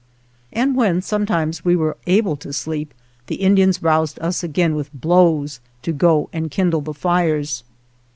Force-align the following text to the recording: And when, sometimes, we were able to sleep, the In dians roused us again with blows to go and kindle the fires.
And 0.51 0.75
when, 0.75 1.03
sometimes, 1.03 1.63
we 1.63 1.75
were 1.75 1.95
able 2.07 2.35
to 2.37 2.51
sleep, 2.51 2.95
the 3.27 3.39
In 3.43 3.55
dians 3.55 3.83
roused 3.83 4.17
us 4.19 4.43
again 4.43 4.73
with 4.73 4.91
blows 4.95 5.59
to 5.83 5.91
go 5.91 6.27
and 6.33 6.49
kindle 6.49 6.81
the 6.81 6.95
fires. 6.95 7.63